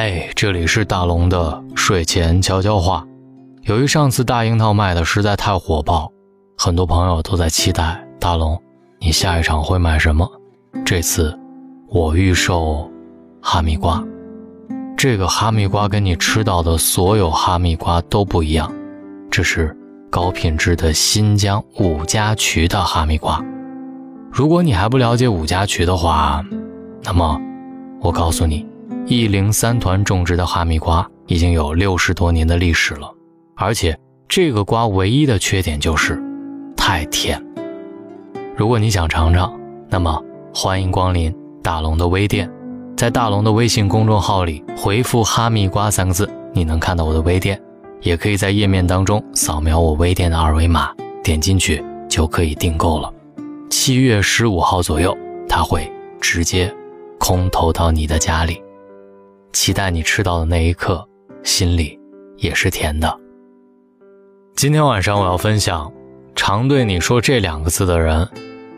[0.00, 3.04] 嘿，这里是大龙的睡前悄悄话。
[3.62, 6.08] 由于上次大樱桃卖的实在太火爆，
[6.56, 8.56] 很多朋友都在期待大龙，
[9.00, 10.30] 你下一场会卖什么？
[10.84, 11.36] 这次
[11.88, 12.88] 我预售
[13.42, 14.00] 哈密瓜。
[14.96, 18.72] 这个哈密瓜跟你吃到的所有哈密瓜都不一样，
[19.28, 19.76] 这是
[20.08, 23.44] 高品质的新疆五家渠的哈密瓜。
[24.30, 26.40] 如果你还不了解五家渠的话，
[27.02, 27.36] 那么
[28.00, 28.64] 我告诉你。
[29.10, 33.10] 一零三团种植的哈密瓜已经有六十多年的历史了，
[33.56, 33.98] 而且
[34.28, 36.22] 这个瓜唯一的缺点就是
[36.76, 37.42] 太甜。
[38.54, 39.58] 如果你想尝尝，
[39.88, 40.22] 那么
[40.54, 42.50] 欢迎光临大龙的微店，
[42.98, 47.58] 在大龙的微信公众号里回复“哈密瓜”三个字，你能看到我的微店，
[48.02, 50.90] 也可以在页面当中扫描我微店的二维码，
[51.24, 53.10] 点进去就可以订购了。
[53.70, 55.16] 七月十五号左右，
[55.48, 56.70] 它会直接
[57.18, 58.60] 空投到你的家里。
[59.52, 61.06] 期待你吃到的那一刻，
[61.42, 61.98] 心里
[62.36, 63.18] 也是甜的。
[64.54, 65.92] 今天晚上我要分享，
[66.34, 68.28] 常对你说这两个字的人，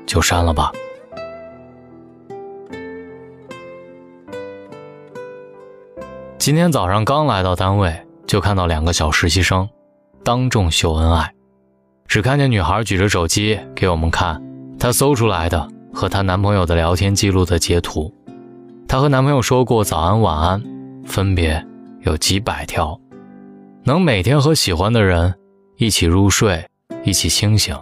[0.07, 0.71] 就删了吧。
[6.39, 7.95] 今天早上刚来到单位，
[8.27, 9.69] 就看到两个小实习生
[10.25, 11.35] 当众秀恩爱，
[12.07, 14.43] 只看见女孩举着手机给我们看
[14.79, 18.15] 她搜出来的和她男朋友的聊天记录的截图。
[18.91, 20.61] 她和男朋友说过早安晚安，
[21.07, 21.65] 分别
[22.01, 23.01] 有几百条，
[23.85, 25.33] 能每天和喜欢的人
[25.77, 26.67] 一起入睡，
[27.05, 27.73] 一起清醒，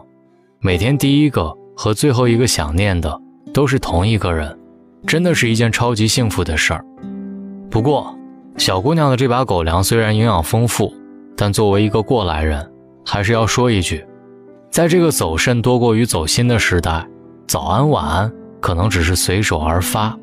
[0.61, 3.19] 每天第一个和最后一个想念的
[3.55, 4.55] 都是同一个人，
[5.06, 6.84] 真的是一件超级幸福的事儿。
[7.70, 8.15] 不过，
[8.59, 10.93] 小姑娘的这把狗粮虽然营养丰富，
[11.34, 12.70] 但作为一个过来人，
[13.03, 14.06] 还是要说一句，
[14.70, 17.03] 在这个走肾多过于走心的时代，
[17.47, 20.15] 早安晚安可能只是随手而发。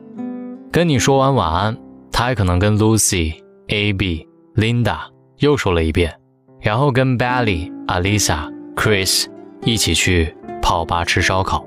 [0.76, 1.78] 跟你说完晚安，
[2.12, 3.36] 他还可能跟 Lucy、
[3.70, 4.98] Ab、Linda
[5.38, 6.14] 又说了一遍，
[6.60, 9.26] 然后跟 Bally、Alisa、Chris
[9.64, 11.66] 一起去泡吧吃烧烤。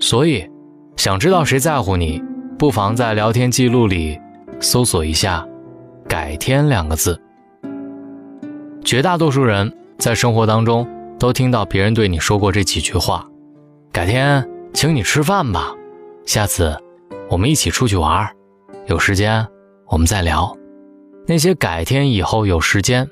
[0.00, 0.48] 所以，
[0.96, 2.22] 想知道谁在乎你，
[2.58, 4.18] 不妨在聊天记录里
[4.60, 5.46] 搜索一下
[6.08, 7.20] “改天”两个字。
[8.82, 13.26] 绝大多数人在生活当中都听到别人对你说过这几句话
[13.92, 15.74] ：“改天请你吃饭吧，
[16.24, 16.74] 下次
[17.28, 18.26] 我们一起出去玩。”
[18.88, 19.46] 有时间
[19.86, 20.56] 我们再聊，
[21.26, 23.06] 那些改天以后有时间，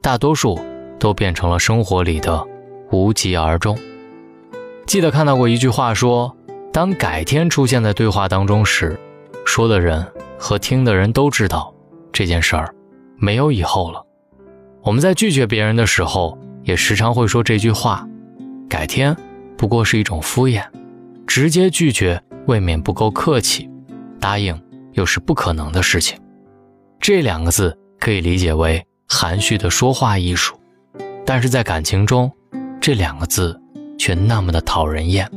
[0.00, 0.58] 大多数
[0.98, 2.42] 都变成了生活里的
[2.90, 3.78] 无疾而终。
[4.86, 6.34] 记得看到过一句话说，
[6.72, 8.98] 当改天出现在对话当中时，
[9.44, 10.02] 说的人
[10.38, 11.74] 和听的人都知道
[12.10, 12.74] 这件事儿
[13.18, 14.02] 没有以后了。
[14.82, 18.08] 我们在拒绝别人的时候，也时常会说这句话：
[18.66, 19.14] 改天
[19.58, 20.64] 不过是一种敷衍，
[21.26, 23.68] 直接拒绝未免不够客气，
[24.18, 24.58] 答应。
[24.98, 26.18] 又是不可能的事情，
[26.98, 30.58] 这两个字可以理解为含蓄的说话艺术，
[31.24, 32.28] 但是在感情中，
[32.80, 33.58] 这两个字
[33.96, 35.30] 却那么的讨人厌。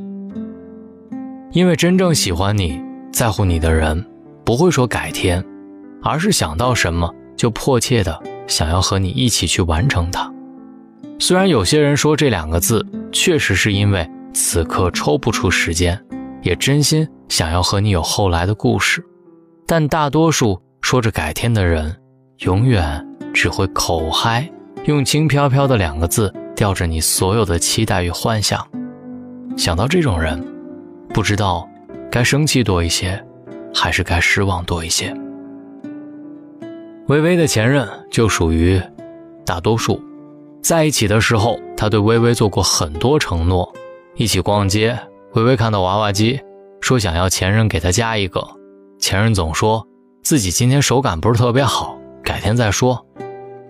[1.52, 2.82] 因为真正喜欢你
[3.14, 4.04] 在乎你的人，
[4.44, 5.46] 不会说改天，
[6.02, 10.34] 而是想到什么就迫切的想要和你一起去完成它。
[11.20, 16.04] 虽然有些人说这两个字确实是因为此刻抽不出时间，
[16.42, 19.06] 也真心想要和你有后来的故事。
[19.72, 21.96] 但大多数说着改天的人，
[22.40, 24.52] 永远只会口嗨，
[24.84, 28.68] 用轻飘飘的两个字吊着你所有的期待与幻想。
[29.56, 30.46] 想到这种人，
[31.14, 31.66] 不知道
[32.12, 33.26] 该生气多一些，
[33.74, 35.16] 还是该失望多一些。
[37.08, 38.78] 微微的前任就属于
[39.46, 40.04] 大多数，
[40.62, 43.74] 在一起的时候，他对微微做过很多承诺，
[44.18, 45.00] 一起逛街，
[45.36, 46.42] 微微看到娃娃机，
[46.82, 48.46] 说想要前任给他加一个。
[49.02, 49.86] 前任总说
[50.22, 53.04] 自己今天手感不是特别好，改天再说。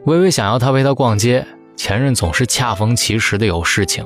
[0.06, 1.48] 微微想要他陪她逛街，
[1.78, 4.06] 前任总是恰逢其时的有事情，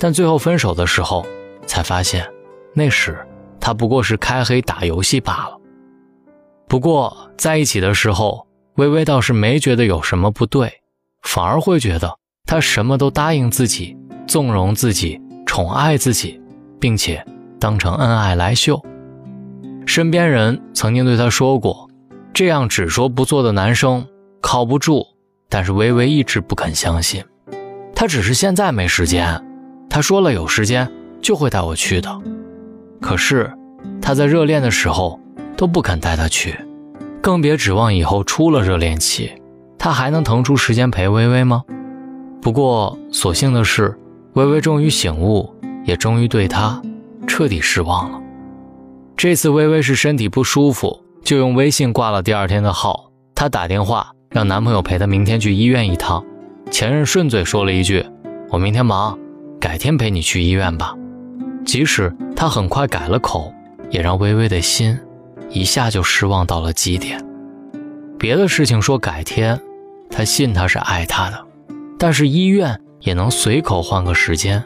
[0.00, 1.26] 但最后分手的时候
[1.66, 2.26] 才发现，
[2.72, 3.16] 那时
[3.60, 5.58] 他不过是开黑打游戏罢了。
[6.66, 8.46] 不过在一起的时候，
[8.76, 10.72] 微微倒是没觉得有什么不对，
[11.20, 12.16] 反而会觉得
[12.46, 13.94] 他什么都答应自己，
[14.26, 16.40] 纵容自己，宠爱自己，
[16.80, 17.22] 并且
[17.60, 18.82] 当成恩爱来秀。
[19.94, 21.86] 身边人曾经对他说过
[22.32, 24.06] ：“这样只说不做的男生
[24.40, 25.06] 靠不住。”
[25.50, 27.22] 但是微微一直不肯相信，
[27.94, 29.38] 他只是现在没时间。
[29.90, 30.90] 他说了有时间
[31.20, 32.08] 就会带我去的，
[33.02, 33.52] 可是
[34.00, 35.20] 他在热恋的时候
[35.58, 36.58] 都不肯带他去，
[37.20, 39.30] 更别指望以后出了热恋期，
[39.76, 41.62] 他还能腾出时间陪微微吗？
[42.40, 43.94] 不过所幸的是，
[44.32, 45.54] 微微终于醒悟，
[45.84, 46.80] 也终于对他
[47.26, 48.21] 彻底失望了。
[49.16, 53.10] 这次微微是身体不舒服，就用微信挂了第二天的号。
[53.34, 56.24] 她打电话让男朋友陪她明天去医院一趟，
[56.70, 58.04] 前任顺嘴说了一句
[58.50, 59.18] ：“我明天忙，
[59.60, 60.94] 改天陪你去医院吧。”
[61.64, 63.52] 即使他很快改了口，
[63.88, 64.98] 也让微微的心
[65.50, 67.24] 一下就失望到了极点。
[68.18, 69.60] 别的事情说改天，
[70.10, 71.46] 他信他是爱他的，
[71.98, 74.64] 但是医院也能随口换个时间，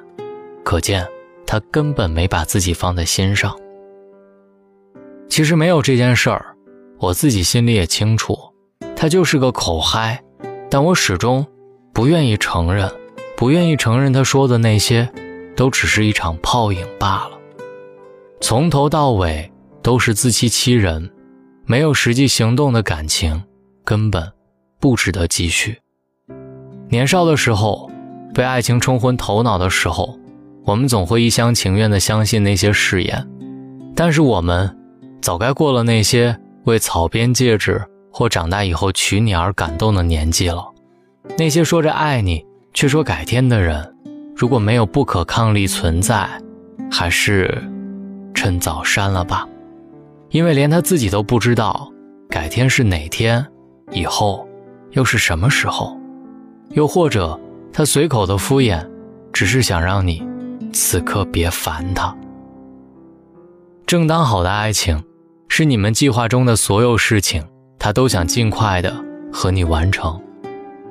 [0.65, 1.07] 可见
[1.47, 3.55] 他根本没把自己放在心上。
[5.37, 6.57] 其实没有这件事儿，
[6.99, 8.39] 我自己心里也清楚，
[8.97, 10.19] 他就是个口嗨，
[10.71, 11.47] 但我始终
[11.93, 12.91] 不愿意承认，
[13.37, 15.07] 不愿意承认他说的那些。
[15.55, 17.39] 都只是一场泡影罢了，
[18.41, 19.53] 从头到尾
[19.83, 21.11] 都是自欺欺人，
[21.67, 23.43] 没有实际行动的感情，
[23.85, 24.33] 根本
[24.81, 25.79] 不值得继续。
[26.89, 27.91] 年少的时候，
[28.33, 30.19] 被爱情冲昏头脑的时候，
[30.65, 33.29] 我们总会一厢情愿地相信那些誓言，
[33.95, 34.76] 但是我们
[35.21, 40.65] 早该过了那些为草编戒指或长大以后娶你而感动的年纪了。
[41.37, 43.95] 那些说着爱你却说改天的人。
[44.37, 46.29] 如果没有不可抗力存在，
[46.91, 47.63] 还是
[48.35, 49.49] 趁早删了吧，
[50.29, 51.91] 因为连他自己都不知道
[52.29, 53.45] 改天是哪天，
[53.93, 54.47] 以后
[54.91, 55.99] 又是什么时候，
[56.73, 57.41] 又或者
[57.73, 58.87] 他随口的敷衍，
[59.33, 60.23] 只是想让你
[60.71, 62.15] 此刻别烦他。
[63.87, 65.01] 正当好的爱情，
[65.49, 67.45] 是你们计划中的所有事情，
[67.79, 68.93] 他都想尽快的
[69.33, 70.21] 和你完成，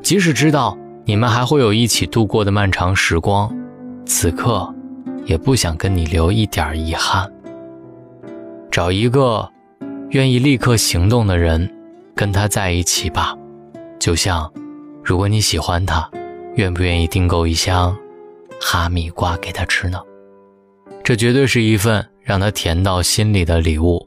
[0.01, 0.77] 即使知道。
[1.07, 3.55] 你们还会有一起度过的漫长时光，
[4.07, 4.73] 此刻
[5.25, 7.31] 也不想跟你留一点遗憾。
[8.71, 9.47] 找一个
[10.09, 11.71] 愿意立刻行动的人，
[12.15, 13.37] 跟他在一起吧。
[13.99, 14.51] 就像，
[15.03, 16.09] 如果你喜欢他，
[16.55, 17.95] 愿不愿意订购一箱
[18.59, 19.99] 哈密瓜给他吃呢？
[21.03, 24.05] 这绝对是一份让他甜到心里的礼物。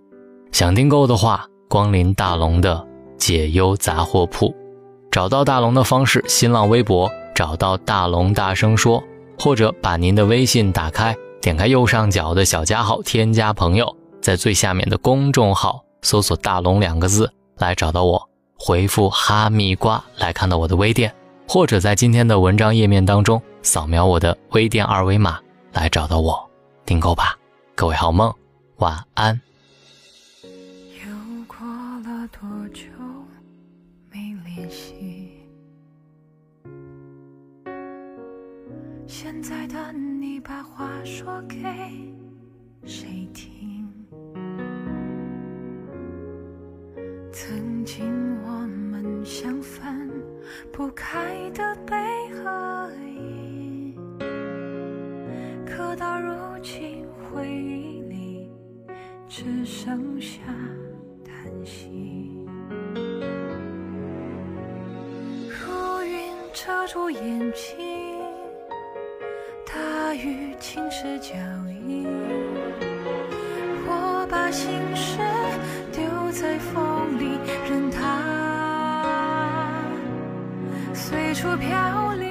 [0.52, 2.86] 想订购的话，光临大龙的
[3.16, 4.54] 解忧杂货铺。
[5.10, 9.02] 找到大龙的方式：新浪微博找到大龙，大声说，
[9.38, 18.28] 或者把您的微信打开，点开右上角的小加号，添加朋友，在最下面的公众号搜索“大龙”两个字来找到我，
[18.58, 21.14] 回复“哈密瓜”来看到我的微店，
[21.48, 25.38] 或者在今天的文章页面当中扫描我的微店二维码
[25.72, 26.38] 来找到我
[26.84, 27.36] 订购吧。
[27.80, 28.34] 各位好梦，
[28.78, 29.40] 晚安。
[30.42, 31.64] 又过
[32.00, 32.82] 了多久
[34.10, 35.38] 没联系？
[39.06, 41.56] 现在的你把话说给
[42.84, 43.77] 谁听？
[59.40, 60.40] 只剩下
[61.24, 62.44] 叹息。
[65.48, 68.18] 如云遮住眼睛。
[69.64, 71.36] 大雨侵蚀脚
[71.86, 72.04] 印，
[73.86, 75.18] 我把心事
[75.92, 76.02] 丢
[76.32, 77.38] 在风里，
[77.70, 78.18] 任它
[80.92, 82.27] 随处飘零。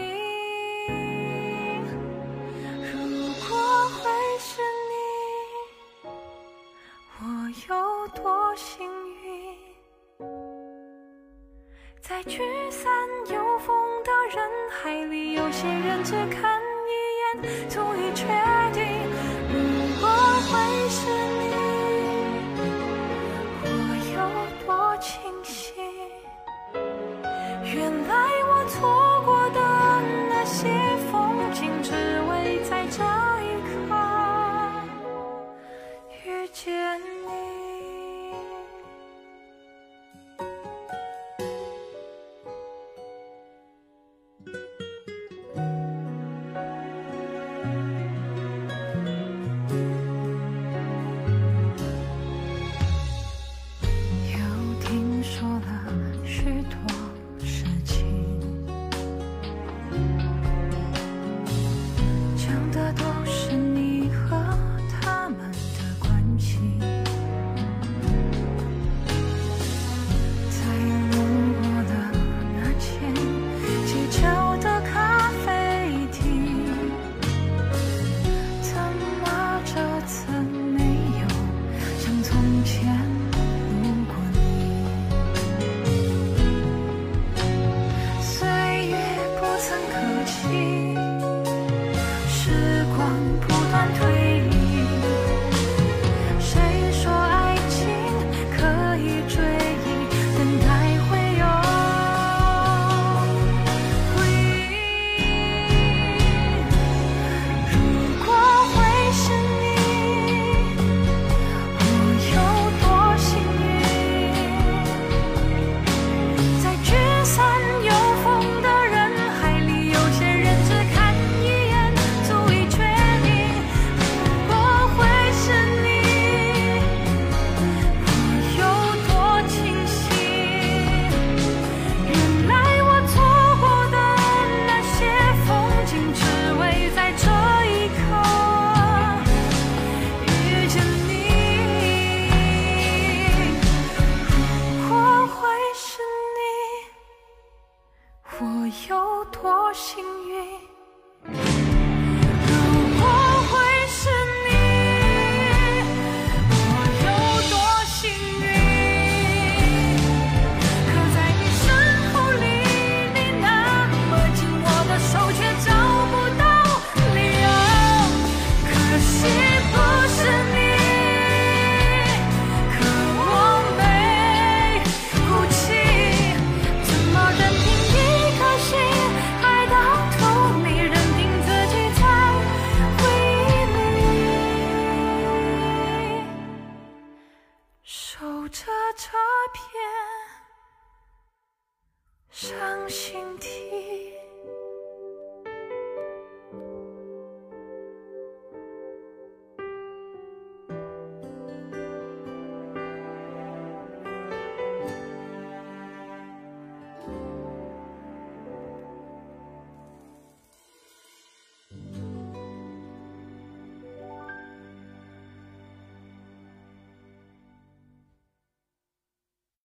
[17.70, 17.97] 足